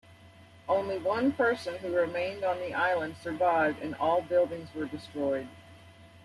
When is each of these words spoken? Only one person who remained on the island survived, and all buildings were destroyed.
Only 0.67 0.97
one 0.97 1.31
person 1.31 1.75
who 1.77 1.93
remained 1.95 2.43
on 2.43 2.57
the 2.57 2.73
island 2.73 3.17
survived, 3.21 3.83
and 3.83 3.93
all 3.93 4.23
buildings 4.23 4.73
were 4.73 4.85
destroyed. 4.85 5.47